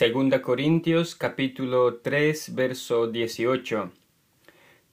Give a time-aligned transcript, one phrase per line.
[0.00, 3.90] Segunda Corintios capítulo 3 verso 18.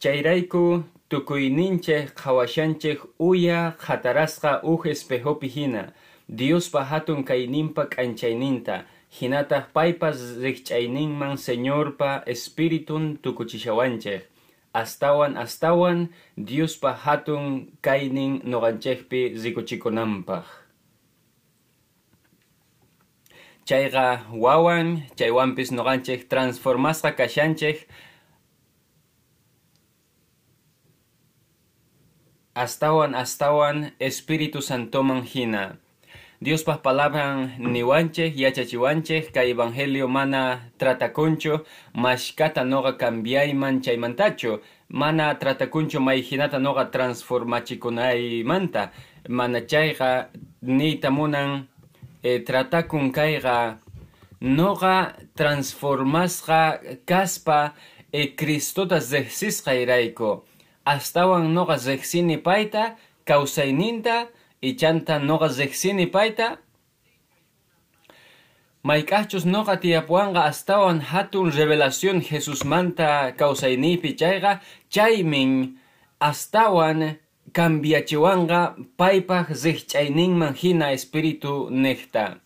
[0.04, 5.94] Chairaiku tukuyninchej qhawashanchej uya qatarasqa uj espejopi hina,
[6.28, 8.84] Diospa hatun kayninpa k'anchayninta,
[9.16, 14.28] hinataq paypas riqch'ayninman Señorpa Espiritun tukuchishawanchej.
[14.74, 20.67] Astawan astawan Diospa hatun kaynin noqanchejpi rikuchikunanpaq.
[23.68, 27.84] Chayqa wawan, chaywanpis noqanchej transformasqa kashanchej
[32.56, 35.76] astawan astawan Espíritu Santoman hina.
[36.40, 46.00] Dios pas palabran niwanche yachachiwanche ka evangelio mana tratakuncho mashkata noga cambiayman chaymantacho mana tratakuncho
[46.00, 46.88] mayhinata noga
[48.46, 48.92] manta.
[49.28, 50.32] Mana chayqa
[50.64, 51.68] niyta munan
[52.28, 53.58] e, tratakun kayqa
[54.42, 54.98] noga
[55.38, 56.62] transformasqa
[57.10, 57.60] kaspa
[58.12, 60.32] e, Cristota zehsisqa irayko
[60.94, 62.84] astawan noga zehsini payta
[63.28, 64.28] kawsayninta
[64.62, 66.58] ichanta noga zexini paita.
[68.84, 75.76] Maikachus noga tiapuanga astawan hatun revelación Jesus manta kawsaynipi chayqa chaymin
[76.20, 77.20] astawan
[77.54, 82.40] cambiachiwanga paypaq zihch'ayninman hina espíritu necta.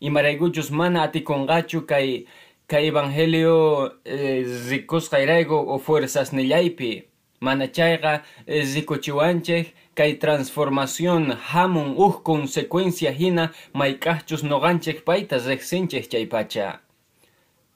[0.00, 2.26] Imaraykuchus mana atikunqachu kay
[2.68, 7.04] kay evangelio eh, rikusqayrayku o fuerzas nillaypi
[7.40, 9.64] mana chayqa eh,
[9.94, 16.80] kay transformación hamun uj consecuencia hina mayk'aqchus noqanchik payta riqsinchik chay pacha.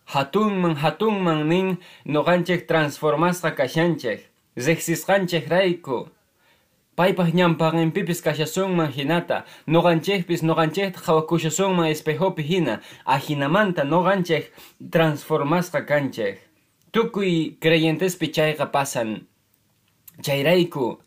[0.06, 4.20] Hatunman hatunman nin noqanchik transformasqa kashanchik
[4.56, 6.08] riqsisqanchik rayku
[7.02, 14.44] paypaq ñampaqinpipis kashasunman hinata noqanchikpis noqanchikta qhawakushasunman espejopi hina ahinamanta noqanchik
[14.92, 16.36] transformasqa kanchik
[16.92, 19.26] tukuy creyentespi chayqa pasan.
[20.22, 20.98] Chayrayku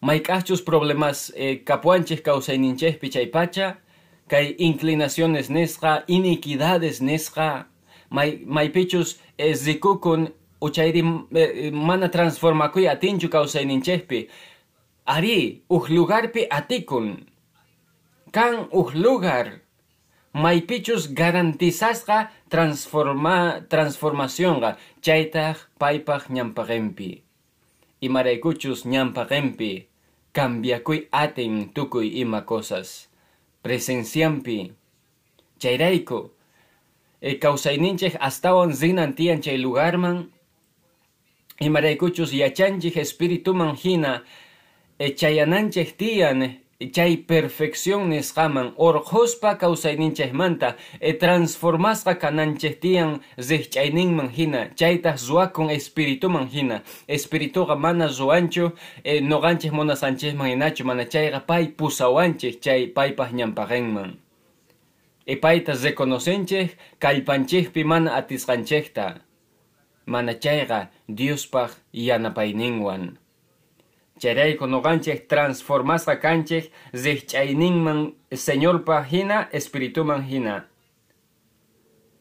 [0.00, 3.76] mayk'achus problemas eh, kapuanchej kawsayninchejpi chaypacha
[4.28, 7.66] kay inclinaciones nesqa iniquidades nesqa
[8.10, 10.28] may maypichus eh, zikukun
[10.60, 11.02] uchayri
[11.34, 14.28] eh, mana transformakuy atinchu kawsayninchejpi
[15.06, 17.26] ari uj lugarpi atikun.
[18.34, 19.60] Kan uj lugar
[20.32, 27.26] maypichus garantizasqa transforma transformacionqa chaytaj paypaq ñampaqenpi
[28.00, 29.88] imaraykuchus ñampaqenpi
[30.32, 33.08] cambiakuy aten tukuy ima cosas.
[33.62, 34.72] Presenciampi.
[35.58, 36.30] Chayrayku.
[37.20, 40.30] E kawsayninchej astawan zinan tiyan chay lugarman.
[41.60, 44.22] Imaraykuchus yachanchej espirituman hina
[44.98, 46.56] chayananchej tiyan
[46.92, 54.68] chay perfección nisqaman orqhuspa kawsayninchejmanta e transformasqa kananchejtiyan zihch'ayninman hina.
[54.76, 56.82] Chaytaq ruwakun espirituman hina.
[57.08, 58.72] Espirituqa mana ruwanchu
[59.04, 64.16] e noqanchej munasanchejman hinachu mana chayqa pay pusawanchej chay paypaq ñampaqenman
[65.26, 69.20] e payta reconocenchej kallpanchejpi mana atisqanchejta.
[70.06, 73.18] Mana chayqa Diospaq yanapayninwan
[74.18, 80.64] Cherayko noqanchik transformasqa kanchik señor Señorpa hina espirituman hina.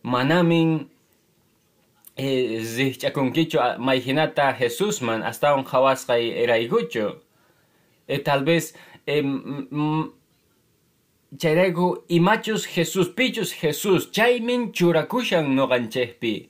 [0.03, 0.89] Manamin
[2.17, 7.15] eh, zihch'akunkichu mayhinata Jesusman astawan qhawasqay eraykuchu.
[8.07, 8.73] Eh, tal vez
[9.07, 9.23] eh,
[11.39, 16.49] chayrayku imachus Jesús pichus Jesús chaymin churakushan noqanchikpi.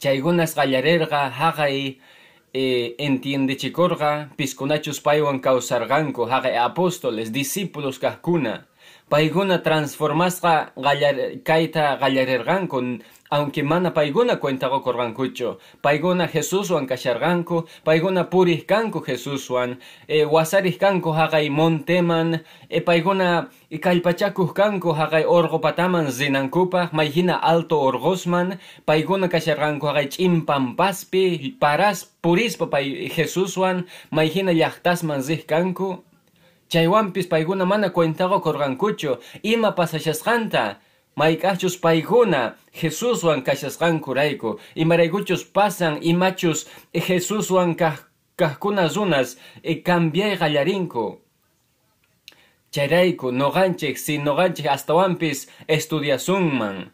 [0.00, 1.98] Chaygunas qallarerqa haqay
[2.54, 8.64] eh, entiendechikorqa piskunachus paywan kawsarqanku haqay apóstoles discípulos kaqkuna
[9.10, 12.80] payguna transformasqa qallar, kayta qallarirqanku
[13.30, 21.10] aunque mana payguna cuentaqa korqankuchu payguna Jesuswan kasharqanku payguna puriq kanku Jesuswan e, wasariq kanku
[21.10, 22.44] haqay monteman.
[22.68, 23.48] E, payguna
[23.80, 33.08] kallpachakuq kanku haqay orqopataman zinankupaq mayhina alto orqosman payguna kasharqanku haqay ch'impampaspi paras purispa pay
[33.08, 36.04] Jesuswan mayhina llaqtasman riq kanku
[36.68, 40.76] chaywanpis payguna mana cuentaqa korqankuchu ima pasashasqanta
[41.16, 47.74] mayk'achus paykuna Jesuswan kashasqankurayku imaraykuchus pasan imachus Jesuswan
[48.36, 51.18] kajkuna runas e cambiay qallarinku
[52.74, 56.90] chayrayku noqanchik si noqanchik astawanpis estudiasunman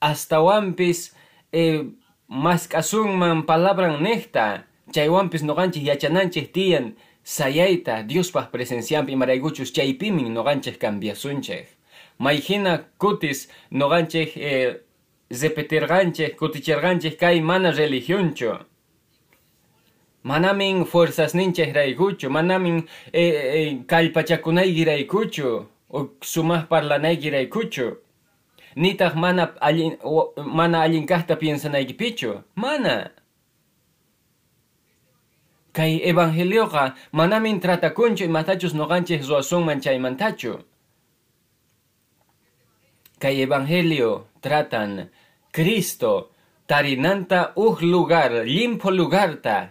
[0.00, 1.12] astawanpis
[1.52, 1.84] e,
[2.28, 4.64] mask'asunman palabran niqta
[4.94, 11.79] chaywanpis noqanchik yachananchik tiyan sayayta Diospaq presenciampi imaraykuchus chaypimin noqanchik cambiasunchik
[12.20, 14.76] mayhina kutis noqanchik eh,
[15.32, 18.58] zepetirganchik, kutichirganchik kay mana religioncho.
[20.22, 25.06] Manamin fuerzas ninchek raikuchu, manamin eh, eh,
[25.90, 27.96] o sumas parlanayki raikuchu.
[28.76, 29.96] Nitaq mana allin,
[30.44, 33.10] mana allinkaqta piensanaykipichu, mana.
[35.72, 40.58] Kay evangelioqa manamin tratakunchu imatachus noqanchik ruasunman chaymantachu.
[43.20, 45.10] Kay evangelio tratan
[45.52, 46.30] Cristo
[46.66, 49.68] tarinanta uj lugar, limpo lugarta,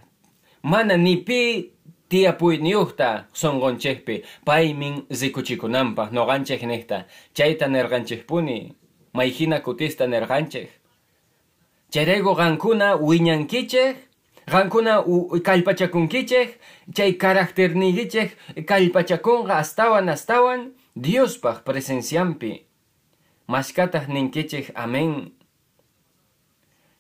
[0.61, 1.71] mana nipi
[2.09, 8.75] tia puyniyuqta songonchekpi, paymin zikuchikunanpaq noqanchik niqta, chayta nerqanchikpuni,
[9.13, 10.69] mayhina kutista nerqanchik.
[11.91, 13.95] Chayrayku qankuna wiñankichik,
[14.45, 15.01] qankuna
[15.43, 16.59] kallpachakunkichik,
[16.95, 18.37] chay karakternikichik
[18.69, 22.68] kallpachakunqa astawan astawan Diospaq presenciampi.
[23.49, 25.31] Mashkataq ninkichik amen.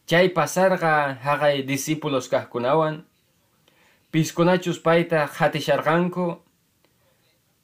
[0.09, 3.05] Chay pasarqa haqay discípulos kaqkunawan,
[4.11, 6.41] piskunachus payta hatisharqanku,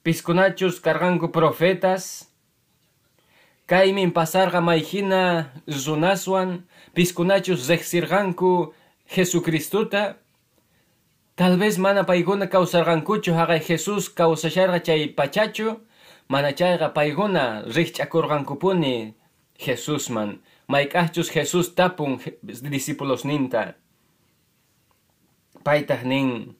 [0.04, 2.30] piskunachus karqanku profetas,
[3.66, 6.50] kaymin pasarqa mayhina runaswan,
[6.94, 8.74] piskunachus riqsirqanku
[9.10, 10.18] Jesucristuta,
[11.36, 15.82] tal vez mana paykuna kawsarqankuchu haqay Jesus kawsasharqa chay pachachu,
[16.28, 19.14] mana chayqa paykuna riqch'akurqankupuni
[19.60, 23.76] Jesusman, mayk'aqchus Jesus tapun discípulos ninta.
[25.64, 26.56] Paytaq nin,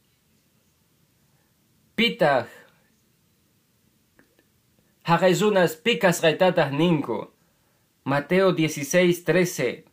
[1.96, 2.48] pitaq
[5.04, 7.30] haqay runas pikas qaytataq ninku,
[8.06, 9.84] Mateo 16, 13.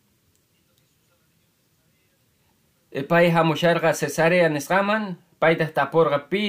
[3.09, 6.43] Pay hamusharqa Cesarea nisqaman, paytaq tapurqa pi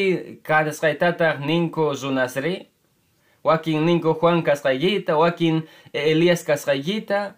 [0.45, 2.69] kasqaytataq ninku runasri,
[3.45, 7.35] wakin ninku Juan kasqaykita, wakin Elías kasqaykita,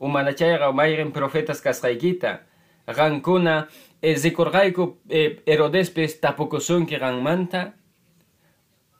[0.00, 2.40] umanachayqa mayqin profetas kasqaykita,
[2.88, 3.68] qankuna
[4.02, 7.72] eh, zikurqayku eh, Herodespis tapukusunki qanmanta,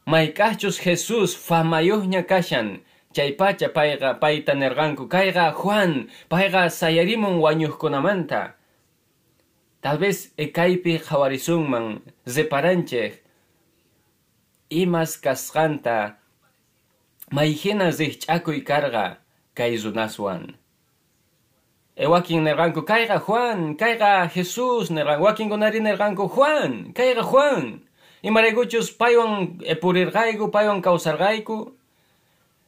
[0.07, 8.59] mayk'aqchus Jesus famayuqña kashan, chay pacha payqa payta nerqanku kayqa Juan payqa sayarimun wañuqkunamanta
[9.81, 13.23] tal vez ekaypi qhawarisunman separanchej
[14.71, 16.19] imas kasqanta
[17.31, 19.17] mayhina riqch'akuy karqa
[19.55, 20.57] kay runaswan
[21.97, 27.81] e wakin nerqanku kayqa Juan kayqa Jesus nerqan wakinkunari nerqanku Juan kayqa Juan
[28.23, 31.73] imaraykuchus paywan e, purirqayku paywan kawsarqayku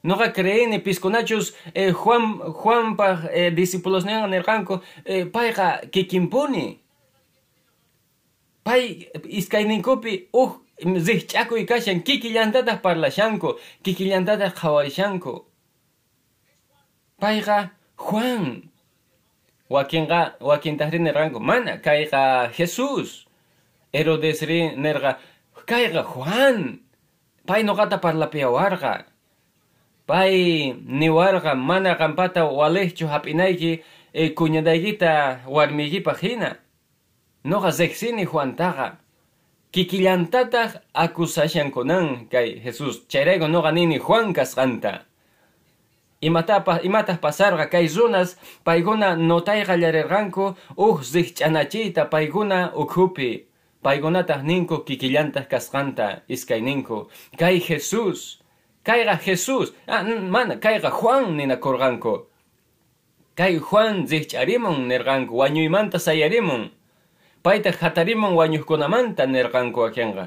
[0.07, 6.79] Noqa creeni piskunachus eh, Juan Juanpaq eh, discípulosninqa nirqanku eh, payqa kikinpuni.
[8.63, 10.51] Pay iskayninkupi uj
[10.83, 15.45] riqch'akuy kashan kikillantataq parlashanku, kikillantataq qhawarishanku.
[17.21, 18.69] Payqa Juan.
[19.73, 23.25] Wakinqa wakintaqri nirqanku mana kayqa Jesus.
[23.93, 25.19] Herodesri nirqa
[25.65, 26.85] kayqa Juan.
[27.47, 29.09] Pay noqata parlapiyawarqa.
[30.07, 33.83] Pay niwarqa mana qampata waliqchu hap'inayki
[34.13, 36.61] e, kuñadaykita warmiykipaq hina.
[37.45, 39.06] Noqa riqsini Juantaqa.
[39.77, 43.05] Kikillantataq akusashankunan kay Jesus.
[43.13, 45.05] Chayrayku noqa nini Juan kasqanta.
[46.25, 53.45] Imatapaq imataq pasarqa kay runas paykuna notayqa llarirqanku uj riqch'anachiyta paykuna ukhupi.
[53.85, 57.13] Paykunataq ninku kikillantaq kasqanta iskay ninku.
[57.37, 58.41] Kay Jesus.
[58.81, 62.25] Kayqa Jesus, ah, mana, kayqa Juan ninakurqanku.
[63.37, 66.73] Kay Juan riqch'arimun nirqanku, wañuymanta sayarimun.
[67.47, 70.25] Payta hatarimun wañuqkunamanta nirqanku akinqa.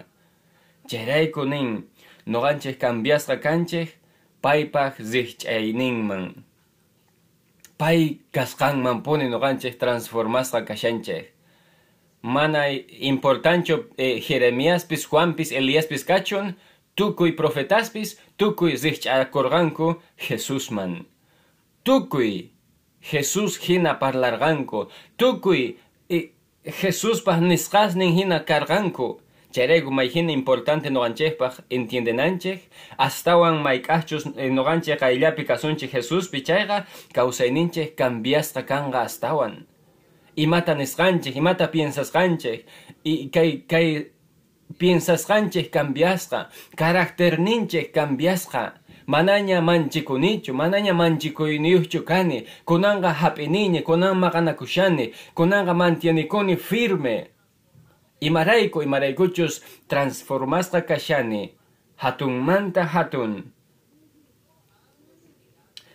[0.87, 1.83] Chayrayku nin,
[2.25, 3.89] noqanchik cambiasqa kanchik,
[4.41, 6.23] paypaq riqch'ayninman.
[7.77, 11.25] Pay kasqanman puni noqanchik transformasqa kashanchik.
[12.21, 12.71] Mana
[13.11, 16.55] importancho eh, Jeremiaspis, Juanpis, Elíaspis kachun,
[16.95, 21.03] tukuy profetaspis, tukuy riqch'akurqanku Jesusman.
[21.83, 22.51] Tukuy
[23.01, 24.87] Jesus hina parlarqanku.
[25.17, 25.75] Tukuy
[26.09, 26.31] eh,
[26.71, 29.19] Jesuspaq nisqasnin hina karqanku.
[29.51, 38.61] Chayrayku mayhina importante noqanchikpaq entiendenanchik, astawan mayk'aqchus eh, noqanchik ayllapi kasunchik Jesuspi chayqa kawsayninchik cambiasqa
[38.61, 39.65] kanqa astawan.
[40.35, 42.65] Imata nisqanchik, imata piensasqanchik,
[43.03, 44.11] y kay kay
[44.77, 48.73] piensasqanchik cambiasqa, karakterninchik cambiasqa,
[49.13, 55.05] manaña manchikunichu, manaña manchikuyniyuqchu kani, kunanqa hap'inini, kunan maqanakushani,
[55.37, 57.15] kunanqa mantienikuni firme.
[58.21, 61.43] Imarayku imaraykuchus transformasqa kashani,
[61.95, 63.33] hatunmanta hatun.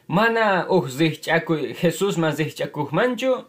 [0.09, 3.45] mana uj zihch'akuy Jesús man zihch'akujmanchu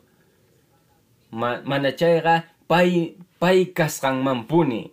[1.31, 4.91] ma, mana chayqa pay pay kasqanmanpuni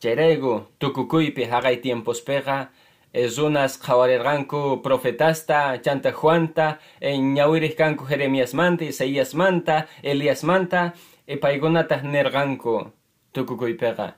[0.00, 2.68] chayrayku tukukuypi haqay tiempospega
[3.16, 6.66] es unas jawarerganku profetasta chanta juanta
[7.00, 10.92] en ñawiris kanku jeremias manta isaías manta elías manta
[11.26, 12.92] e paigunatas nerganku
[13.32, 14.08] tukukuypeqa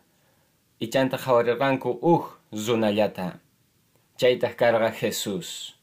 [0.78, 3.40] y chanta jawarerganku uj uh, zunallata.
[4.16, 5.76] Chaitas carga jesús.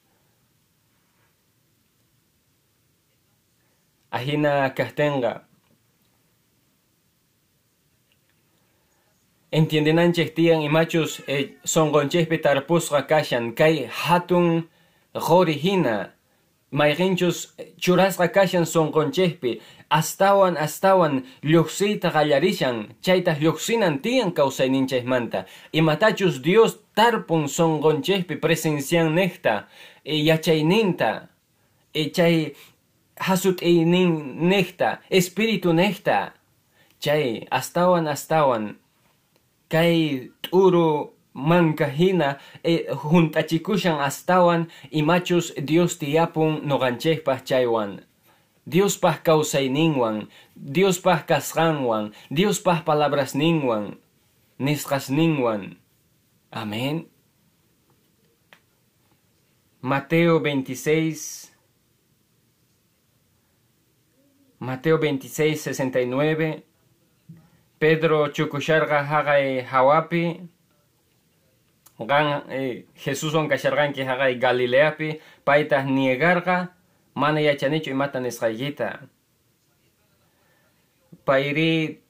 [4.12, 5.48] Ajina castenga.
[9.56, 14.68] Entiendenanchej tiyan imachus eh, sonqonchejpi tarpusqa kashan kay hatun
[15.28, 16.12] qori hina
[16.72, 17.38] mayqinchus
[17.80, 19.52] churasqa kashan sonqonchejpi
[20.00, 25.46] astawan astawan lluqsiyta qallarishan chaytaq lluqsinan tiyan kawsayninchejmanta
[25.80, 29.68] imatachus Dios tarpun sonqonchejpi presencian necta.
[30.06, 31.28] E yachayninta
[31.94, 32.56] e chay
[33.20, 34.12] hasut'iynin
[34.50, 36.34] necta espiritu necta.
[37.00, 38.76] Chay astawan astawan
[39.70, 47.92] kay t'uru mankahina e juntachikushan astawan imachus Dios tiyapun noqanchejpaj chaywan.
[48.66, 50.26] Dios pah kawsayninwan
[50.58, 54.02] Dios pah kasqanwan Dios pah palabrasninwan
[54.58, 55.78] nisqasninwan
[56.50, 57.06] Amén.
[59.86, 61.54] Mateo 26
[64.58, 66.65] Mateo 26, 69
[67.80, 70.42] Pedro chukusharga hagay hawapi.
[72.00, 75.20] Gan eh, Jesús on kasharganki hagay Galileapi.
[75.46, 76.76] Paita niegarga
[77.16, 79.08] mana yachanichu imata nisqaykita
[81.26, 82.04] payri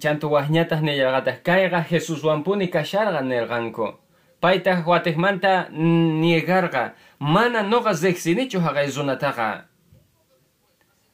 [0.00, 4.00] chantu wahñataq nillarqataq kayqa Jesús wampuni kasharqa nirqanku
[4.40, 9.67] paytaq watejmanta niegarqa mana noqa zeqsinichu haqay zunataqa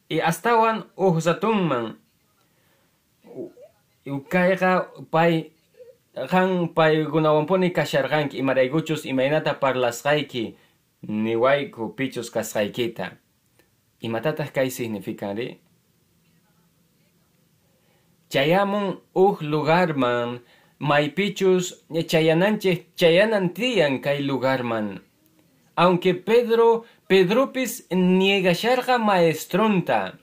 [0.09, 1.97] y astawan uhzatunman
[4.07, 5.51] ukayqa pay
[6.31, 10.55] qan paykunawanpuni kasharqanki imaraykuchus imaynata parlasqayki
[11.03, 13.17] niwayku pichus kasqaykita.
[14.05, 15.59] Imatataq kay significanri
[18.29, 20.41] chayamun uj lugarman
[20.79, 25.01] maypichus chayananchej chayanan tiyan kay lugarman.
[25.77, 30.15] Aunque Pedro Pedropis niegasharqa maestronta.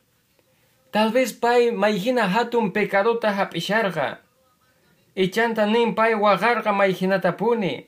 [0.92, 4.20] Tal vez pay mayhina hatun pecadota hapisharqa.
[5.16, 7.86] Ichanta nin pay waqarqa mayhinata puni.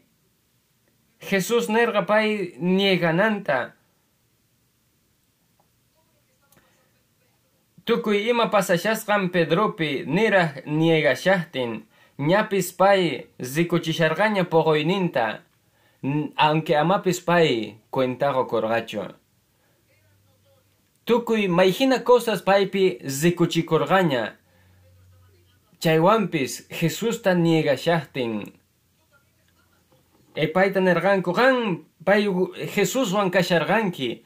[1.20, 3.74] Jesús nerqa pay niegananta.
[7.86, 11.84] Tukuy ima pasashasqan Pedropi niraq niegashahtin.
[12.20, 15.42] Ñapis pay zikuchisharqaña poqoyninta.
[16.36, 19.16] Aunque amapis pay cuentago corgacho.
[21.06, 24.40] Tukuy maijina cosas paypi zikuchikorgaña.
[25.80, 28.54] Chaywampis Jesús tan niega shahtin.
[30.36, 32.28] E payta nerganku gan pay
[32.76, 34.24] Jesús wan kasharganki.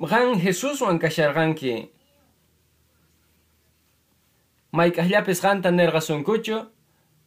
[0.00, 1.90] Gan Jesús wan kasharganki.
[4.72, 6.70] Maykahllapis ganta nergasunkucho.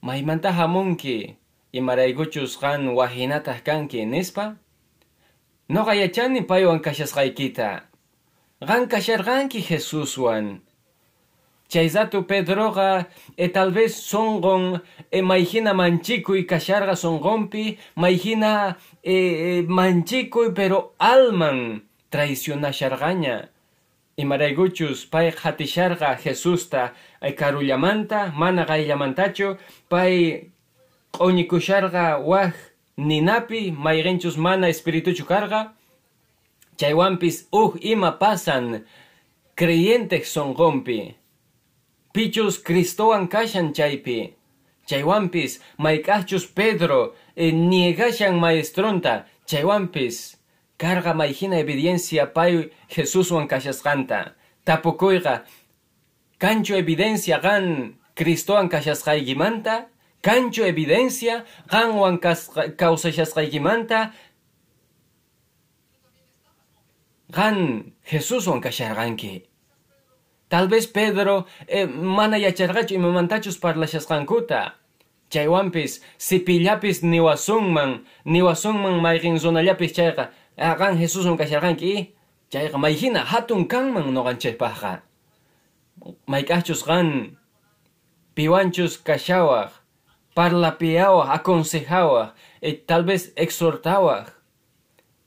[0.02, 1.39] Maymanta hamunki.
[1.74, 4.56] Imaraykuchus qan wahinataq kanki nispa
[5.70, 7.84] noqa yachani paywan kashasqaykita.
[8.60, 10.60] Qan kasharqanki Jesuswan
[11.70, 13.06] chayzatu Pedroqa
[13.38, 21.84] e tal vez sonqon e mayhina manchikuy kasharqa sonqonpi mayhina e, e, manchikuy pero alman
[22.12, 23.48] traicionasharqaña
[24.18, 29.58] imaraykuchus pay qatisharqa Jesusta e karullamanta mana qayllamantachu
[29.90, 30.50] pay
[31.14, 32.54] q'uñikusharqa waj
[32.98, 35.74] ninapi mayqinchus mana espirituchu karqa
[36.80, 38.86] chaywanpis uj ima pasan
[39.56, 41.20] creyentej sonqonpi
[42.14, 44.34] pichus Cristowan kashan chaypi.
[44.88, 49.26] Chaywanpis mayk'aqchus Pedro e, niegashan maestronta.
[49.46, 50.36] Chaywanpis
[50.78, 54.34] karqa mayhina evidencia pay Jesuswan kashasqanta.
[54.66, 55.44] Tapukuyqa
[56.40, 59.86] kanchu evidencia qan Cristowan kashasqaykimanta
[60.22, 62.20] kanchu evidencia qanwan
[62.78, 64.12] kawsashasqaykimanta
[67.32, 67.56] qan
[68.04, 69.46] Jesuswan kasharqanki
[70.50, 74.74] tal vez Pedro eh, mana yacharqachu imamantachus parlashasqankuta
[75.30, 82.12] chaywanpis sipillapis niwasunman niwasunman mayqin zonallapis chayqa ah, qan Jesuswan kasharqanki
[82.52, 85.02] chayqa mayhina hatun kanman noqanchaypaqqa
[86.28, 87.38] mayk'aqchus qan
[88.36, 89.79] piwanchus kashawaq
[90.40, 92.32] parlapiawaq aconsejawaq
[92.64, 94.32] e tal vez exhortawaq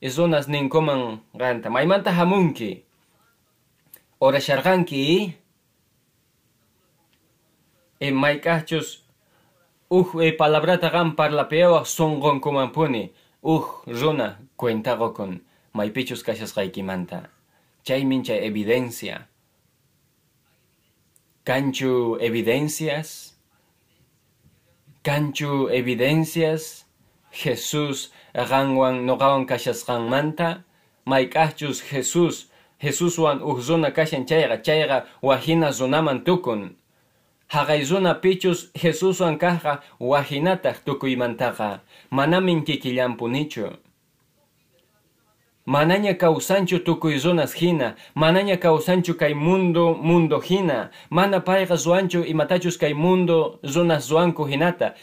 [0.09, 1.69] zonas ninkoman ganta.
[1.69, 2.81] Maymanta hamunki
[4.17, 5.01] orasharqanki
[8.01, 9.05] e mayk'achus
[9.93, 13.13] uj e palabrata qam parlapeyawaq sunqunkumanpuni
[13.45, 15.45] uj runa cuentaqokun
[15.77, 17.29] maypichus kashasqaykimanta
[17.85, 19.29] chaymin chay evidencia.
[21.45, 23.32] Kanchu evidencias
[25.03, 26.85] kanchu evidencias
[27.31, 30.63] Jesús qanwan noqawan kashasqanmanta
[31.05, 32.47] mayk'achus Jesús
[32.79, 36.75] Jesuswan uj runa kashan chayqa chayqa wahina runaman tukun
[37.47, 41.81] haqay runa pichus Jesuswan kaqqa wahinataq tukuymantaqa
[42.11, 43.82] manamin kikillanpunichu
[45.65, 52.77] Manaña causanchu tukuy runas hina, manaña causanchu kay mundo mundo hina, mana payqa ruanchu imatachus
[52.77, 54.93] kay mundo runas ruanku hinata,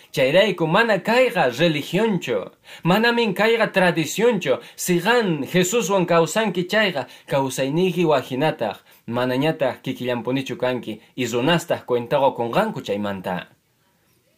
[0.68, 2.50] mana kayqa religionchu,
[2.84, 12.36] manamin kayqa tradicionchu, sigan Jesuswan causanki chayqa causayniki wahinataq, manañataq kikillanpunichu kanki, y runastaq cuentaqa
[12.36, 13.46] kunqanku chaymanta.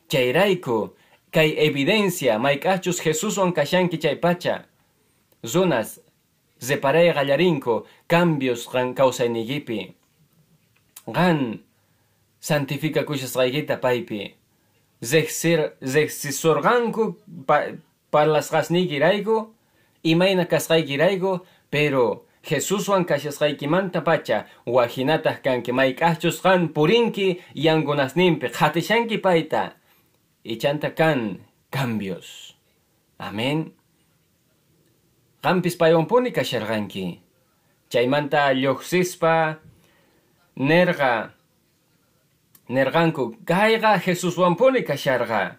[0.09, 0.95] Chayrayku,
[1.33, 4.67] kay evidencia mayk'achus Jesuswan kashanki chay pacha,
[6.62, 8.95] runas Zeparay gallarinko cambios gan
[9.33, 9.95] nigipi.
[11.07, 11.61] Gan
[12.40, 14.35] santifica kushasqaykita paypi.
[15.02, 17.16] Zexir zexisorganku
[18.12, 19.50] parlasqasniykirayku
[20.04, 21.40] imayna kasqaykirayku
[21.71, 29.75] pero Jesuswan kashasqaykimanta pacha wajinataq kanki mayk'achus qan purinki yankunasninpi qatishanki payta
[30.45, 31.38] ichanta kan
[31.71, 32.54] cambios.
[33.19, 33.82] Amén.
[35.43, 37.19] Qampis paywanpuni kasharqanki.
[37.91, 39.59] Chaymanta lluqsispa
[40.57, 41.33] nerqa
[42.69, 45.57] nerqanku kayqa Jesuswanpuni kasharqa.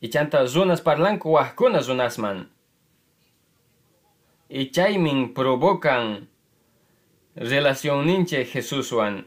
[0.00, 2.46] Ichanta runas parlanku waqkuna runasman.
[4.48, 6.28] Y chaymin provocan
[7.34, 9.26] relación ninche Jesuswan.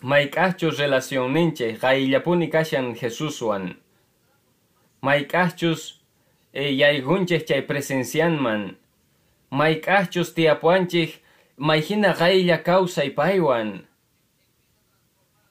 [0.00, 3.76] Mayk'achus relación ninche qayllapuni kashan Jesuswan.
[5.02, 6.01] Mayk'achus e
[6.52, 8.76] yaygunchik chay presencianman
[9.50, 11.20] mayk'achus tiyapuanchik
[11.56, 13.84] mayhina qaylla kawsay paywan.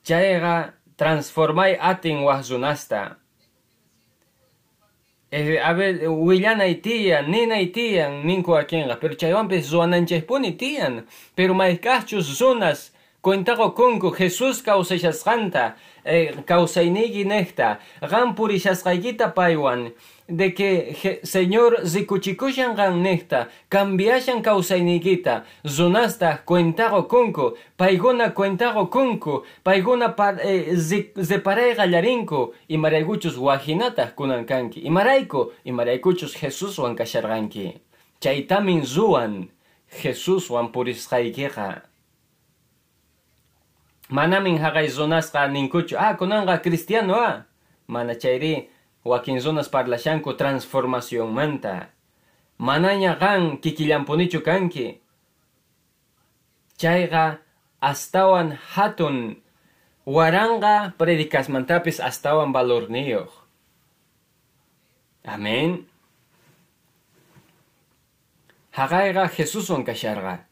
[0.04, 3.22] Chayqa transformay atin waq runasta
[5.32, 12.42] eh, a ver, willanay tiyan, ninay tiyan, ninku akinqa, pero chaywanpis ruwananchikpuni tiyan, pero mayk'achus
[12.42, 17.78] runas, Cuentago kunku Jesús kawsashasqanta, eh, kawsayniki nekta,
[18.10, 19.92] qam purishasqaykita paywan,
[20.32, 30.16] de que Señor zikuchikushan gan nekta, cambiashan kausainikita, zunasta cuentago kunku, paiguna cuentago kunku, paiguna
[30.16, 37.82] par, eh, zeparay gallarinku, y marayguchus wajinata kunankanki, y marayku, y maraykuchus Jesús wan kasharganki.
[38.22, 39.52] Chaitamin zuan,
[40.02, 41.84] Jesús wan purisqaykiqa.
[44.10, 47.44] Manamin haqay zunasqa ninkuchu, ah, kunanga cristiano ah,
[47.88, 48.70] mana chayri,
[49.04, 51.90] wakin zonas parlashanku transformación manta.
[52.58, 55.02] Manaña gan kikillanpunichu kanki.
[56.78, 57.42] Chayga
[57.82, 59.42] astawan hatun
[60.06, 63.30] waranga predikasmantapis astawan valorniyuq.
[65.26, 65.86] Amén.
[68.72, 70.46] Haqayqa Jesuswan kasharqa.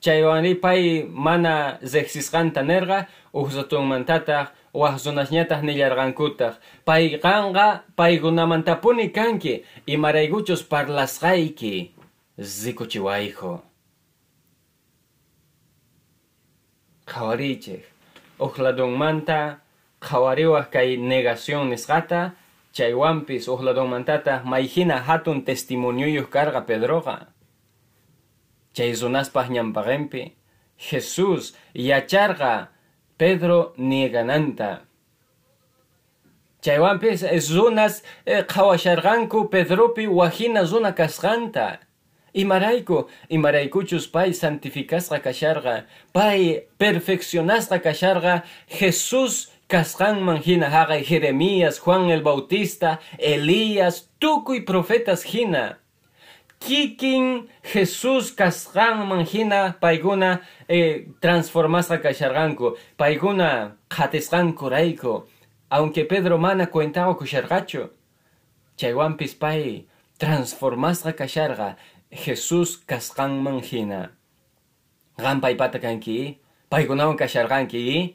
[0.00, 6.54] Chaywani pay mana zexisqanta nerqa uqsatunmantataq wahzunasñataq nillarqankutaq
[6.86, 11.94] payqanqa paykunamantapuni kanki imaraykuchus parlasqayki.
[12.40, 13.60] Zikuchiwayku
[17.10, 17.84] qhawarichik.
[18.40, 19.60] Uq ladunmanta
[20.00, 22.32] qhawariwaq kay negación nisqata
[22.72, 27.28] chaywanpis uq ladunmantataq mayhina hatun testimoniyuq karqa Pedroqa
[28.72, 30.22] chay runaspaq ñampaqinpi
[30.78, 32.72] Jesús yacharqa
[33.20, 34.80] Pedro niegananta.
[36.62, 41.80] Chaywanpis zunas qhawasharqanku Pedropi wahina zuna kasqanta.
[42.32, 52.22] Imarayku, imaraykuchus pay santificasqa kasharqa, pay perfeccionasqa kasharqa, Jesús kasqanman hina haqay Jeremías, Juan el
[52.22, 55.79] Bautista, Elías, tukuy profetas hina
[56.60, 65.24] kikin Jesus kasqanman hina payguna eh, transformasqa kasharqanku payguna qhatisqankurayku
[65.72, 67.88] aunque Pedro mana cuentaqa kusharqachu
[68.76, 69.88] chaywanpis pay
[70.20, 71.80] transformasqa kasharqa
[72.12, 74.12] Jesus kasqanman hina
[75.16, 78.14] qam paypata kanki paykunawan kasharqanki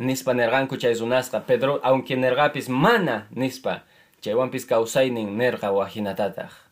[0.00, 3.84] nispa nerqanku chay runasqa Pedro aunque nerqapis mana nispa
[4.24, 6.71] chaywanpis kawsaynin nerqa wahinatataq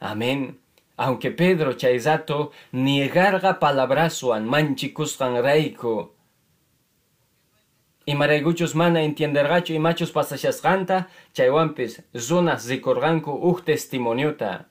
[0.00, 0.58] Amén.
[0.96, 6.10] Aunque Pedro chaizato niegarga palabrasuan manchikusqan rayku.
[8.06, 14.66] Imarayguchus mana entiendergachu imachus pasashasqanta chaywampis zunas zikurganku uj testimoniota.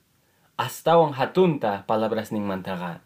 [0.58, 3.00] Astawan hatunta palabras ninmantaga.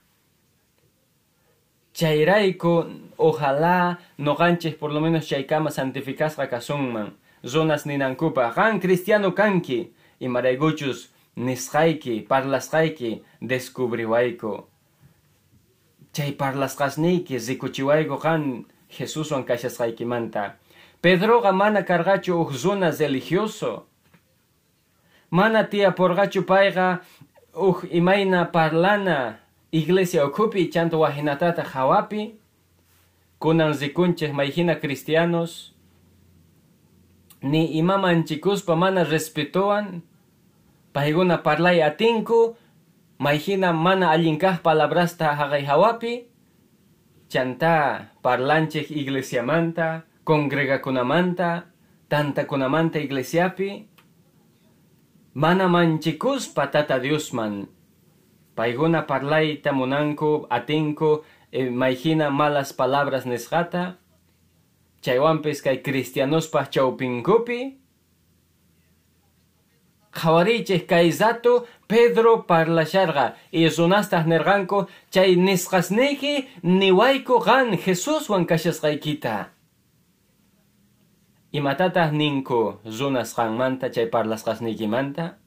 [1.94, 2.84] Chayrayku
[3.16, 7.14] ojalá noganchik por lo menos chaykama santificasqa kasunman.
[7.46, 14.64] Zonas ninankupa gan cristiano kanki imarayguchus nisqayki parlasqayki descubriwayku.
[16.12, 20.54] Chay parlasqasniyki zikuchiwayku kan Jesuswan kashasqaykimanta.
[21.02, 23.84] Pedroqa mana kargachu uj zonas religioso.
[25.30, 27.00] Mana tia porgachu payqa
[27.54, 29.38] uj imayna parlana
[29.72, 32.34] iglesia okupi chanto wahinatata hawapi
[33.38, 35.74] kunan zikunchik mayhina cristianos
[37.42, 40.02] ni imamanchikuspa mana respetuan
[40.94, 42.54] payguna parlay atinku
[43.18, 46.14] mayhina mana allinkaj palabrasta haqay hawapi
[47.28, 51.66] chanta parlanchik iglesiamanta congregakunamanta
[52.08, 53.70] tantakunamanta iglesiapi
[55.34, 57.74] mana manchikuspa tata Diosman
[58.54, 63.98] Paiguna parlaita munanku, atinku, e, maihina malas palabras nesgata,
[65.02, 67.82] chaywampis kay cristianospa chawpinkupi,
[71.10, 79.50] Zato Pedro parlasharga y sunastah nerganko chay nisqasniki niwayku gan Jesus wan kashasqaykita.
[81.52, 85.44] Imatatah ninku zunas manta chay parlasqasnikimanta?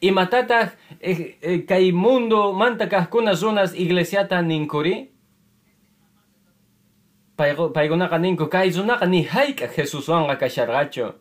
[0.00, 5.12] imatataq eh, eh, kay mundo manta kajkuna zonas iglesiata ninkuri
[7.36, 11.12] paykunaqa ninku kay zunaqa ni hayk'a Jesuswanqa kasharqachu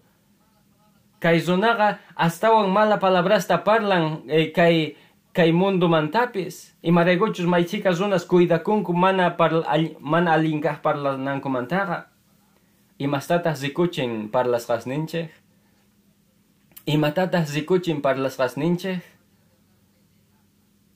[1.20, 4.96] kay zunaqa astawan mala palabrasta parlan eh, kay
[5.34, 6.74] kay mundo mantapis.
[6.84, 12.08] Imaraykuchus maychika zunas cuidakunku mana parla, al, mana allinkaj parlanankumantaqa
[13.00, 15.30] imastataq zikuchin parlasqasninchej
[16.90, 18.98] Imatatas zikuchin parlasqasninchej?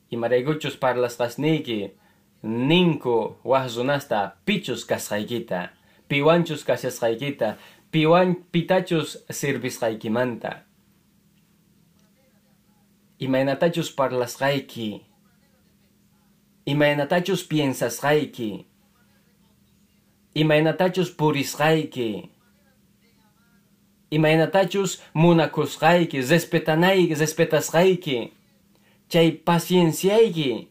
[0.10, 1.92] Imaraykuchus parlasqasniyki
[2.42, 5.70] ninku wahzunasta pichus kasqaykita,
[6.10, 7.58] piwanchus kashasqaykita,
[7.94, 10.52] piwan pitachus servisqaykimanta.
[13.22, 14.90] Imaynatachus parlasqayki,
[16.66, 18.66] imaynatachus piensasqayki,
[20.42, 22.10] imaynatachus purisqayki,
[24.12, 28.18] imaynatachus munakusqayki respetanayki respetasqayki
[29.10, 30.68] chay pacienciayki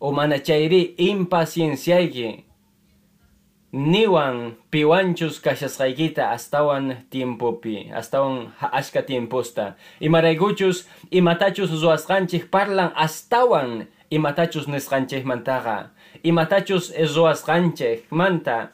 [0.00, 2.47] o mana chayri impacienciayki
[3.72, 9.76] niwan piwanchus kashasqaykita astawan tiempopi astawan ashka tiemposta.
[10.00, 15.90] Imaraykuchus imatachus ruwasqanchik parlan astawan imatachus nisqanchikmantaqa
[16.22, 18.70] imatachus ruwasqanchik manta.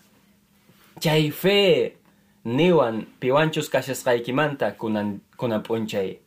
[1.00, 1.96] Chay fe
[2.44, 6.18] niwan piwanchus kashasqaykimanta kunan kunan p'unchay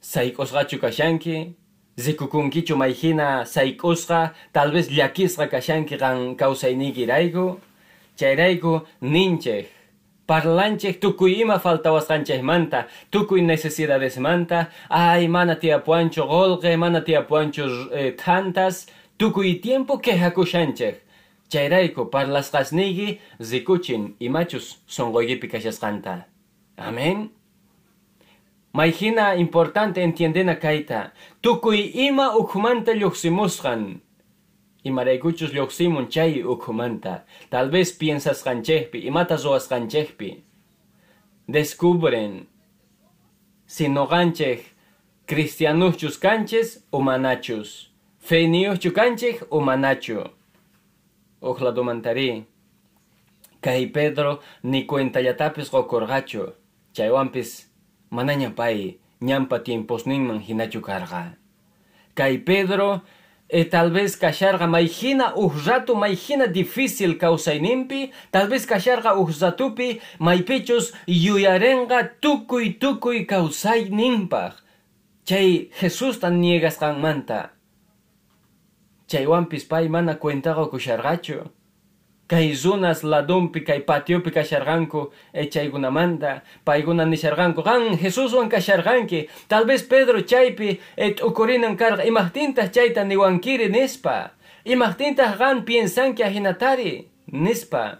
[0.00, 1.54] sayk'usqachu kashanki
[1.96, 7.06] zikukunkichu mayhina sayk'usqa tal vez llakisqa kashanki qan kawsayniyki
[8.16, 9.66] chayrayku ninchej.
[10.26, 18.86] Parlanchej tukuy ima faltawasqanchejmanta tukuy necesidadesmanta ay mana tiyapuanchu qolqe mana tiyapuanchu eh, tantas.
[19.18, 20.94] Tukuy tiempo quejakushanchej
[21.54, 26.24] chayrayku parlasqasniyki zikuchin imachus sonqoykipi kashasqanta
[26.76, 27.30] amen
[28.74, 31.00] mayhina importante entiendena kayta
[31.40, 33.82] tukuy ima ukhmanta lluqsimusqan
[34.84, 40.30] imaraykuchus lluqsimun chay ukhmanta tal vez piensasqanchejpi imata ruwasqanchejpi
[41.48, 42.46] descubren
[43.66, 44.74] si noqanchej
[45.26, 47.90] cristianuchus kanches o manachus.
[48.20, 50.24] Feniyuchchu kanchej o manachu.
[51.40, 52.44] Oqladomantari
[53.60, 56.52] kay Pedro ni cuenta yatapis qokurqachu
[56.92, 57.66] chaywanpis
[58.16, 58.78] manañapay
[59.28, 61.22] ñampa tiemposninman hinachu karqa
[62.18, 63.02] kay Pedro
[63.48, 71.98] e tal vez kasharqa mayhina uhratu mayhina difícil kawsayninpi tal vez kasharqa uhratupi maypichus yuyarenqa
[72.22, 74.52] tukuy tukuy kawsayninpaj
[75.28, 77.50] chay Jesusta niegasqanmanta
[79.08, 81.38] chaywanpis pay mana cuentaqa kusharqachu
[82.28, 89.82] kay zunas ladumpi kay patiopi kasharqanku e chaykunamanta paykuna nisharqanku qan Jesuswan kasharqanki tal vez
[89.82, 94.30] Pedro chaypi e t'ukurinan karqa imaqtintaq chayta niwankiri nispa.
[94.64, 97.98] Imaqtintaq qan piensanki ahinatari nispa.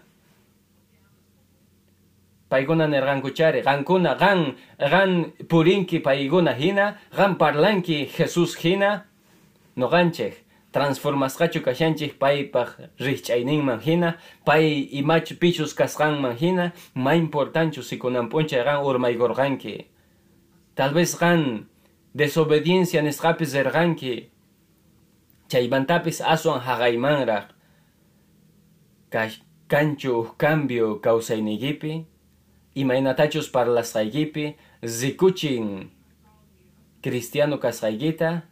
[2.49, 9.05] Paiguna nergankuchari gankuna gan gan purinki paiguna hina gan parlanki Jesús hina
[9.77, 10.44] noganchej
[10.75, 14.09] transformasqachu kashanchik paypaq rikch'ayninman hina
[14.45, 19.87] pay imachu pichus kasqanman hina ma importanchu sikunan p'unchay gan urmaygorqanki.
[20.75, 21.67] Tal vez gan
[22.13, 24.15] desobediencia nisqapis erqanki
[25.47, 27.55] chaymantapis aswan haqaymanraq
[29.71, 32.03] kanchu cambio kawsaynikipi
[32.75, 35.89] imaynatachus parlasqaykipi zikuchin
[37.01, 38.43] cristiano kasqaykita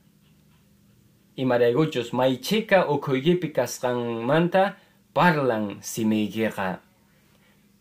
[1.37, 4.75] imaraykuchus maychika ukhuykipi kasqanmanta
[5.13, 6.79] parlan simiykiqa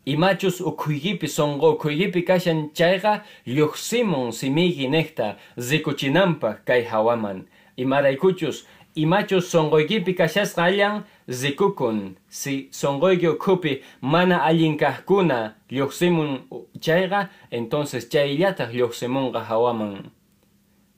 [0.05, 7.47] imachus ukhuykipi sonqo ukhuykipi kashan chayqa lluqsimun simiyki niqta zikuchinanpaq kay hawaman.
[7.77, 12.15] Imaraykuchus imachus sonqoykipi kashasqa allan zikukun.
[12.29, 16.41] Si sonqoyki ukhupi mana allin kaqkuna lluqsimun
[16.81, 20.11] chayqa entonces chayllataq lluqsimunqa hawaman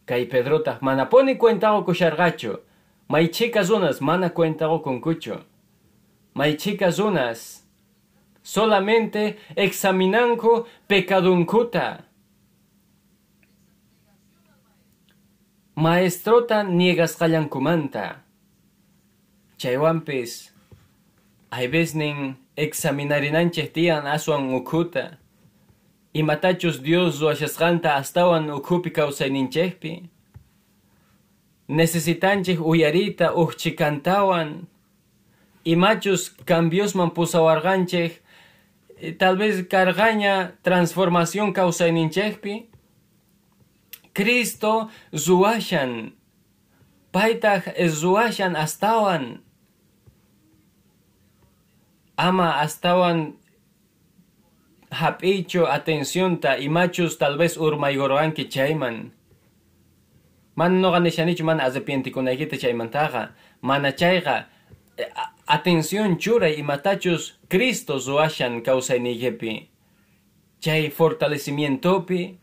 [0.05, 2.53] kay Pedrotaq mana poni cuentago kusharqachu
[3.09, 5.35] maychika runas mana cuentago kunkuchu
[6.33, 7.63] maychika runas
[8.43, 12.03] solamente examinanku pecadunkuta
[15.75, 18.21] maestrota niegasqallankumanta
[19.57, 20.53] chaywanpis
[21.51, 25.17] aybesnin examinarinanchej tiyan aswan ukhuta
[26.15, 29.93] imatachus Dios ruwashasqanta astawan ukhupi kawsayninchejpi
[31.67, 34.49] necesitanchej uyarita ukchikantawan
[35.65, 38.11] imachus cambiosman pusawarqanchej
[39.19, 42.71] tal vez karqaña transformación kawsayninchejpi
[44.15, 46.15] Cristo ruwashan
[47.11, 49.43] paytaq ruwashan astawan
[52.15, 53.35] ama astawan
[54.99, 59.11] hap'ichu atencionta imachus tal vez urmaygorqanki chayman.
[60.55, 63.29] Mana noqa nishanichu mana arrepentikunaykita chaymantaqa
[63.61, 64.45] mana chayqa
[65.47, 69.67] atención churay imatachus Cristo ruwashan kawsayniykipi
[70.59, 72.37] chay fortalecimientopi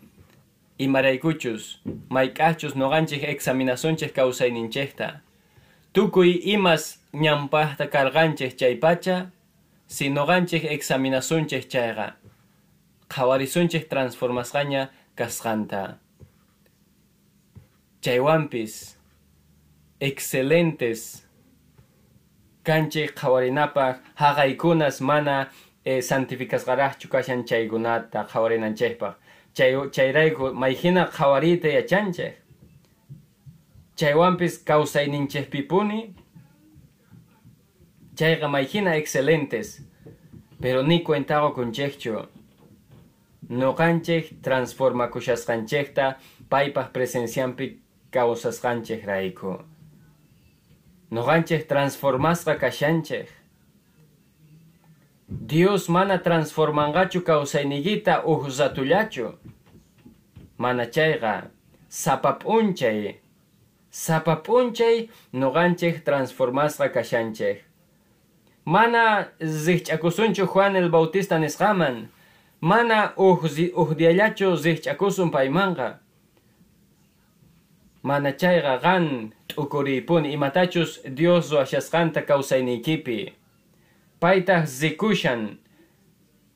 [0.78, 1.78] imaraykuchus
[2.10, 5.20] mayk'achus noqanchik examinasunchik kawsayninchikta
[5.92, 9.30] tukuy imas ñampaqta karqanchik chay pacha
[9.86, 12.14] si noqanchik examinasunchik chayqa
[13.12, 14.82] qhawarisunchik transformasqaña
[15.18, 15.82] kasqanta
[18.02, 18.96] chaywanpis
[20.00, 21.22] excelentes.
[22.64, 25.50] Kanchik qhawarinapaq haqaykunas mana
[25.84, 29.14] eh, santificasqaraqchu kashan chaykunata qhawarinanchikpaq
[29.54, 32.34] chay chayrayku mayhina qhawariyta yachanchik.
[33.96, 36.14] Chaywanpis kawsayninchikpipuni
[38.16, 39.80] chayqa mayhina excelentes.
[40.60, 42.26] Pero ni cuentago kunchikchu
[43.60, 46.16] noqanchik transformakushasqanchikta
[46.50, 47.66] paypaq presencianpi
[48.10, 49.52] kawsasqanchik rayku.
[51.12, 53.28] Noqanchik transformasqa kashanchik
[55.28, 59.34] Dios mana transformanqachu kawsaynikita uhzatullachu
[60.58, 61.50] mana chayqa
[61.88, 63.16] sapap'unchay
[63.90, 67.64] sapap'unchay noqanchik transformasqa kashanchik
[68.64, 72.08] mana zikch'akusunchu Juan el Bautista nisqaman
[72.62, 75.98] mana uhdiallachu zikch'akusun paymanqa
[78.02, 83.34] mana chayqa qan t'ukuriypuni imatachus Dios ruwashasqanta kawsaynikipi
[84.22, 85.58] paytaq zikushan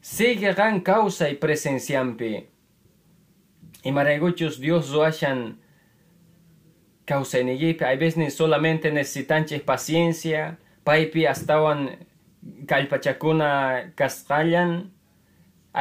[0.01, 2.47] sigue qan kawsay presencianpi
[3.83, 5.59] imaraykuchus Dios ruwashan
[7.07, 10.59] kawsaynikipi hay veces solamente necesitanchik paciencia.
[10.85, 11.99] Paypi astawan
[12.67, 14.91] kallpachakuna kasqallan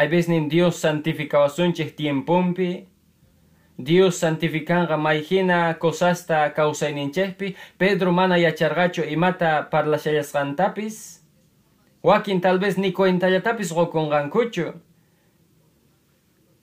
[0.04, 2.88] veces Dios santificawasunchik tiempumpi
[3.78, 11.20] Dios santificanqa mayhina cosasta kawsayninchikpi Pedro mana yacharqachu imata parlashayasqantapis
[12.04, 14.74] wakin tal vez ni cuentallatapis qukunqankuchu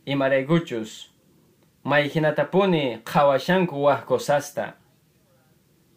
[0.06, 1.10] imaraykuchus
[1.84, 4.74] mayhinatapuni qhawashanku waq cosasta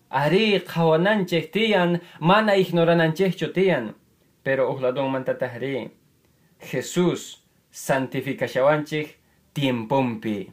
[0.09, 3.93] ari qhawananchik tiyan mana ignorananchikchu tiyan
[4.43, 5.91] pero uqladunmantataq ri
[6.65, 9.17] Jesus santificashawanchik
[9.53, 10.51] tiempumpi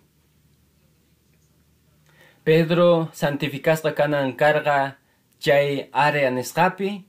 [2.44, 4.96] Pedro santificasqa kanan karqa
[5.40, 7.04] chay área nisqapi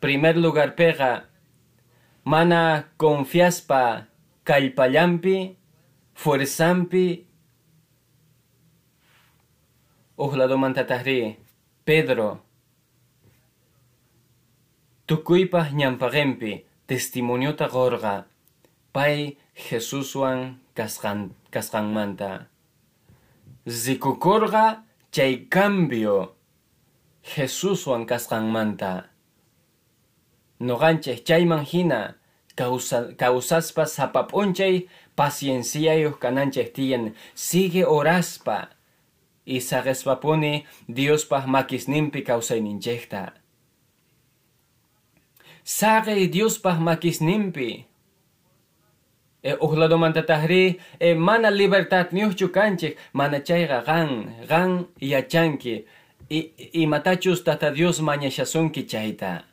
[0.00, 1.28] primer lugar pega
[2.24, 4.04] mana confiaspa
[4.44, 5.56] kallpallampi
[6.12, 7.24] fuerzampi.
[10.18, 11.20] Uqladumantataq ri
[11.86, 12.42] Pedro.
[15.06, 18.24] Tukuypaq ñampaqinpi testimoniota qorqa
[18.92, 22.48] pay Jesuswan kasqan, kasqanmanta.
[23.68, 26.32] Zikukurqa chay cambio
[27.22, 29.04] Jesuswan kasqanmanta.
[30.60, 32.16] Noqanchik chayman hina
[32.56, 38.72] causa, causaspa sapap'unchay pacienciayuq kananchik tiyan sigue oraspa
[39.46, 43.37] y saqespapuni Diospaq makisninpi kawsayninchikta.
[45.68, 47.84] Saqe Diospaq makisninpi
[49.42, 54.08] e uhladomantatahri e mana libertad niuhchu kanchik mana chayqa qan
[54.48, 55.84] qan yachanki
[56.30, 56.40] i,
[56.72, 59.44] imatachus tata Dios mañashasunki chayta.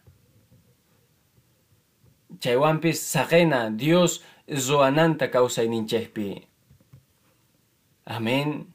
[2.40, 6.48] Chaywampis saqena Dios zoananta kawsayninchikpi.
[8.08, 8.72] Amén.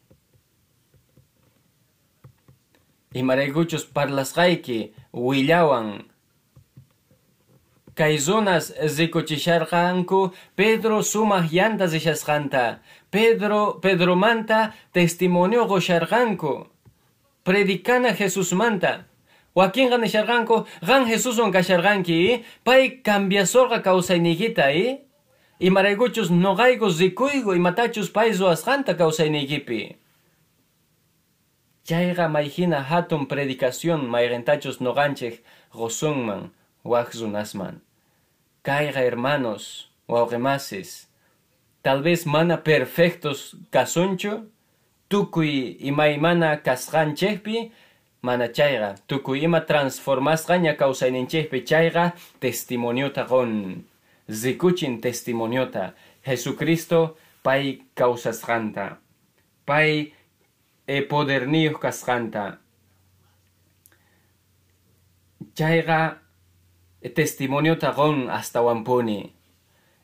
[3.14, 6.09] Imaraykuchus parlasqayki willawan
[7.94, 12.78] kay zonas zikuchisharqanku Pedro sumaq yanta zishasqanta
[13.10, 16.66] Pedro Pedro manta testimonio qusharqanku
[17.44, 19.04] predicana Jesus manta.
[19.54, 25.00] Wakinqa nisharqanku qan Jesuswan kasharqanki pay cambiasorqa kawsayniykita eh?
[25.60, 29.96] imaraykuchus noqayku zikuyku imatachus pay zuasqanta kawsaynikipi
[31.84, 35.42] chayqa mayhina hatun predicación mayqintachus noqanchik
[35.74, 37.80] gosunman waqzunasman
[38.62, 41.06] caiga hermanos wawqimasis
[41.82, 44.46] tal vez mana perfectos kasunchu
[45.08, 47.72] tukuy imaymana kasqanchikpi
[48.22, 53.84] mana chayqa tukuy ima transformasqaña kawsayninchikpi chayqa testimoniota qon
[54.30, 55.92] zikuchin testimoniota.
[56.26, 58.98] Jesucristo pay kawsasqanta
[59.66, 60.12] pay
[60.86, 62.58] e poderniyuq kasqanta
[65.56, 66.19] chayqa
[67.08, 69.32] testimonio tagon hasta wampuni.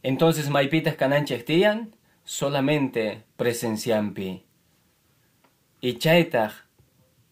[0.02, 4.44] Entonces maipitas cananchek tiyan solamente presenciampi.
[5.80, 6.52] Y chaytaq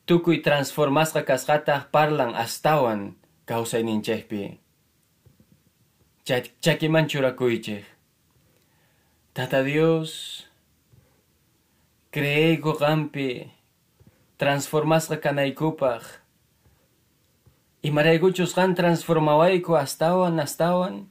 [0.04, 4.60] tukuy transformasqa kasqataq parlan astawan kawsayninchikpi.
[6.60, 7.84] Chakiman churakuychik.
[9.32, 10.46] Tata Dios,
[12.12, 13.50] creeyku qampi
[14.38, 16.23] transformasqa kanaykupaq
[17.84, 21.04] Y maraykuchus qan transformawayku astawan astawan.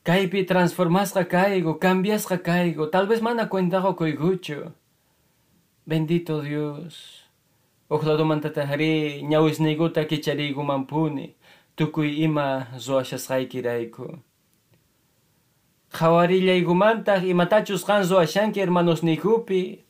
[0.00, 4.72] Kaypi transformasqa kayku, cambiasqa kayku, tal vez mana cuentaqa kuykuchu.
[5.84, 7.28] Bendito Dios.
[7.90, 11.36] Uqladumantatahri ñawisniykuta kichariykumanpuni,
[11.76, 14.18] tukuy ima zuashasqaykirayku.
[15.92, 19.84] Qhawarillaykumantaq imatachus qan zuashanki hermanosniykupi,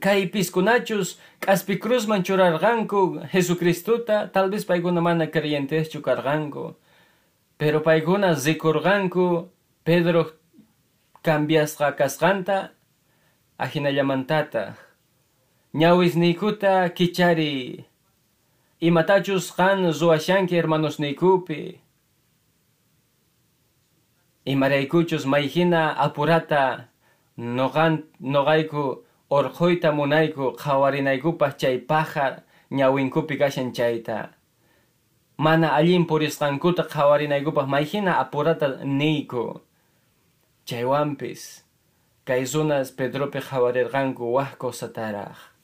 [0.00, 6.74] kay piskunachus k'aspi cruzman churarqanku Jesucristuta tal vez paykuna mana creyenteschu karqanku
[7.58, 9.48] pero paykuna zikurqanku
[9.84, 10.22] Pedro
[11.24, 12.70] cambiasqa kasqanta
[13.58, 14.74] ajinallamantataq
[15.74, 17.84] ñawisniykuta kichari
[18.80, 21.80] imatachus qan zuashanki hermanosniykupi
[24.52, 26.88] imaraykuchus mayhina apurata
[27.36, 34.30] noqan noqayku orqoyta munayku qhawarinaykupaq chay paja ñawinkupi kashan chayta.
[35.38, 39.60] Mana allin purisqankuta qhawarinaykupaq mayhina apurata niyku.
[40.66, 41.62] Chaywanpis
[42.26, 45.58] kay runas Pedropi qhawarirqanku waq kosataraq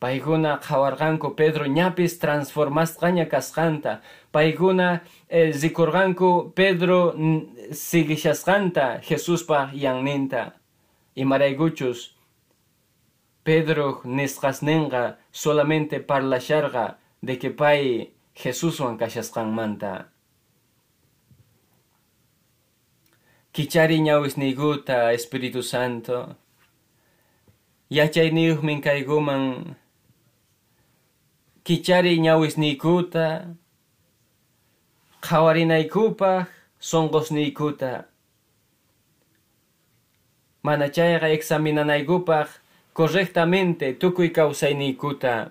[0.00, 4.00] paykuna qhawarqanku Pedro ñapis transformasqaña kasqanta.
[4.32, 7.14] Paykuna eh, zikurqanku Pedro
[7.72, 10.52] sigishasqanta Jesuspaq yanninta.
[11.16, 12.14] Imaraykuchus
[13.44, 20.06] Pedro nisqasninqa solamente parlasharqa de que pay Jesuswan kashasqanmanta.
[23.52, 26.36] Kichari ñawisniykuta Espíritu Santo,
[27.90, 29.74] yachayniyuqmin kaykuman
[31.64, 33.26] kichari ñawisniykuta,
[35.20, 36.46] qhawarinaykupaq
[36.78, 38.04] sonqosniykkuta,
[40.62, 42.48] mana chayqa examinanaykupaq
[42.98, 45.50] correctamente tukuy kawsayniykuna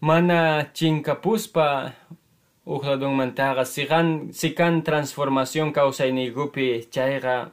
[0.00, 1.92] mana chinkapuspa
[2.64, 7.52] uqladunmantaqa siqan sikan transformación kawsayniykupi chayqa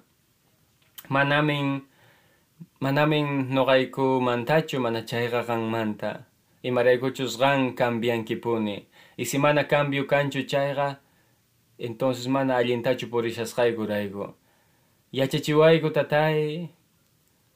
[1.09, 1.83] manamin
[2.79, 6.23] manamin noqaykumantachu mana chayqa qanmanta
[6.63, 8.87] imaraykuchus qan cambiankipuni
[9.17, 11.03] y si mana cambio kanchu chayqa
[11.77, 14.44] entonces mana allintachu purishasqaykurayku
[15.15, 16.67] yachachiwayku tatay.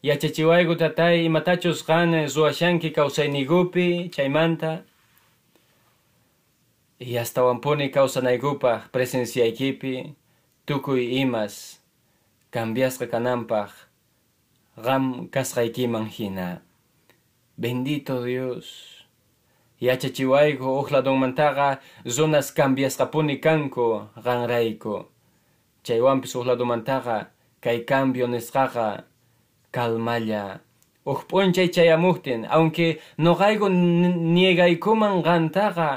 [0.03, 4.83] Yachachiwayku tatay imatachus qan ruwashanki kawsayniykupi chaymanta.
[6.99, 10.15] Y wampuni kawsanaykupaq presenciaykipi
[10.65, 11.79] tukuy imas
[12.51, 13.71] cambiasqa kananpaq
[14.83, 16.61] qam kasqaykiman hina.
[17.57, 18.67] Bendito Dios.
[19.81, 25.05] Yachachiwayku huk ladonmantaqa zonas cambiasqapuni kanku qanrayku.
[25.83, 28.87] Chaywanpis huk ladomantaqa kay cambio nisqaqa
[29.71, 30.43] kalmalla
[31.05, 32.87] huk p'unchay chayamuqtin aunque
[33.17, 33.67] noqayku
[34.35, 35.91] niegaykuman qantaqa.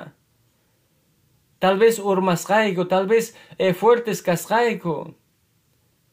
[1.61, 5.15] Tal vez urmasqayku tal vez eh, fuertes kasqayku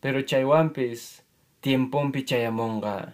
[0.01, 1.21] pero chaywanpis
[1.61, 3.13] tiemponpi chayamunqa.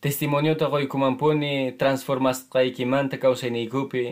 [0.00, 4.04] Testimoniota qoykumanpuni transformasqaykimanta kawsayniykupi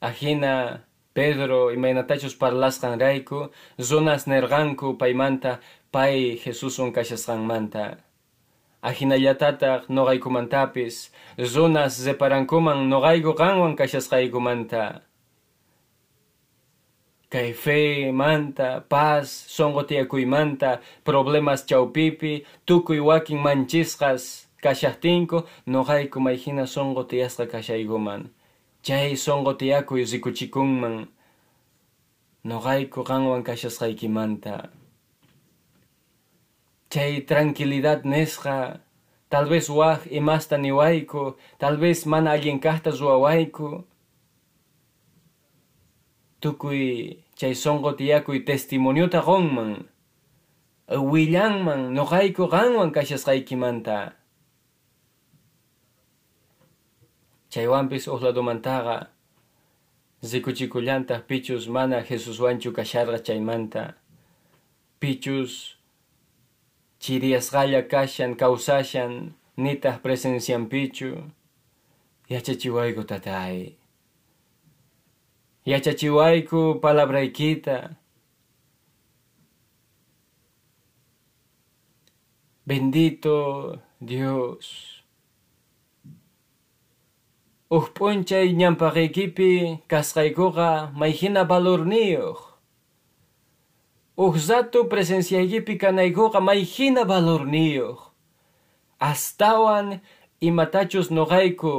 [0.00, 0.82] Ajina
[1.14, 3.48] Pedro imaynatachus parlasqanrayku
[3.80, 5.58] zonas nerqanku paymanta
[5.92, 7.96] pay Jesusun kashasqanmanta
[8.82, 11.10] ajinallatataq noqaykumantapis
[11.54, 14.82] zonas separankuman noqayku qanwan kashasqaykumanta
[17.32, 19.26] kay fe manta paz
[19.56, 20.70] sonqotiyakuymanta
[21.08, 24.22] problemas chawpipi tukuy wakin manchisqas
[24.62, 28.30] kashaqtinku noqayku mayhina sonqotiyasqa kashaykuman
[28.86, 30.96] chay sonqotiyakuy rikuchikunman
[32.48, 34.70] noqayku qanwan kashasqaykimanta.
[36.92, 38.78] Chay tranquilidad nesqa.
[39.26, 43.82] Tal vez waq imasta niwayku tal vez mana allin kaqta ruwawayku
[46.40, 46.82] tukuy
[47.38, 49.72] chay sonqotiyakuy testimoniota qonman.
[51.10, 54.14] Willanman noqayku qanwan kashasqaykimanta
[57.56, 59.08] chaywanpis huk ladomantaqa
[60.32, 63.94] rikuchikullantaq pichus mana Jesuswanchu kasharqa chaymanta
[65.00, 65.52] pichus
[67.00, 71.32] chiriyasqalla kashan kawsashan nitaq presencianpichu
[72.28, 73.72] yachachiwayku tatay
[75.64, 77.96] yachachiwayku palabraykita
[82.68, 84.95] bendito Dios
[87.66, 89.50] Uj p'unchay ñampaqaykipi
[89.90, 92.38] kasqaykuqa mayhina valorniyuq
[94.24, 97.98] uj zatu presenciaykipi kanaykuqa mayhina valorniyuq
[99.10, 99.98] astawan
[100.48, 101.74] imatachus noqayku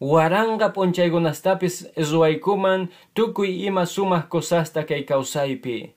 [0.00, 1.74] waranqa p'unchaykunastapis
[2.10, 2.80] ruwaykuman
[3.14, 5.94] tukuy ima sumaq kusasta kay kawsaypi.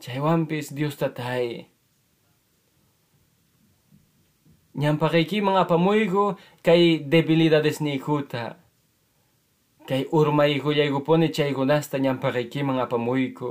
[0.00, 1.08] Chaywanpis Diosta
[4.74, 8.56] tay ñampaqaykiman apamuyku kay debilidades niykuta
[9.88, 13.50] kay urmaykullaykupuni chaykunasta ñampaqaykiman apamuyku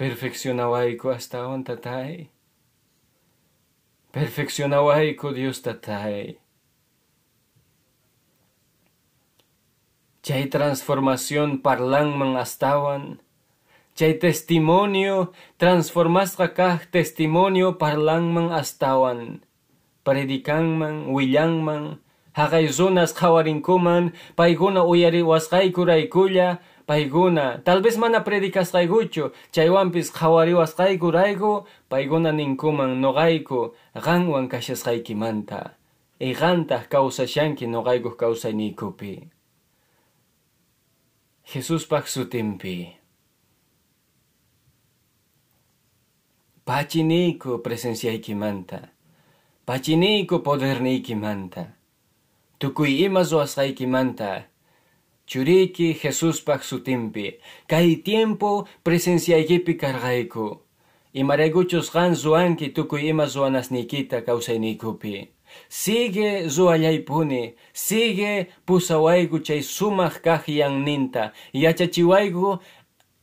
[0.00, 2.32] perfeccionawayku astawan tatay.
[4.12, 6.40] Perfeccionawayku Dios tatay.
[10.24, 13.20] Chay transformación parlanman astawan
[14.00, 19.44] chay testimonio transformasqa kaq testimonio parlanman astawan.
[20.08, 22.00] Predicanman willanman
[22.32, 33.76] haqay zonas qawarinkuman paykuna uyariwasqaykuraykulla paykuna tal vez mana predicasqaykuchu chaywanpis qhawariwasqaykurayku paykuna ninkuman noqayku
[34.00, 35.76] qanwan kashasqaykimanta
[36.16, 39.28] y qantaq kawsashanki noqaykuq kawsayniykupi
[41.50, 42.99] Jesuspaq sutinpi
[46.70, 48.78] Pachiniko presenciaykimanta,
[49.66, 51.64] pachiniko poderniykimanta,
[52.62, 54.44] tukuy ima ruwasqaykimanta,
[55.26, 60.46] churiki Jesuspaq sutinpi, kay tiempo presenciaykipi karqayku,
[61.12, 65.28] imaraykuchus qan ruwanki tukuy ima ruwanasniykita kawsayniykupi.
[65.68, 72.60] Sigue ruwallaypuni, sigue pusawayku chay sumaq kaq yanninta, yachachiwayku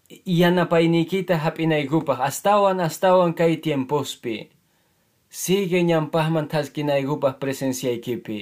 [0.10, 4.49] yanapayniykita hap'inaykupaq astawan astawan kay tiempospi.
[5.30, 8.39] Sigue ñampaqman thaskinaykupaq presenciaykipi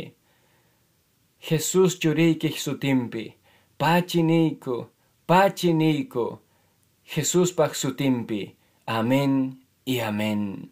[1.45, 3.33] Jesus churiyki sutinpi
[3.77, 4.87] pachiniyku
[5.27, 6.39] pachiniyku
[7.05, 8.55] Jesuspaq sutinpi
[8.87, 10.71] amén y amén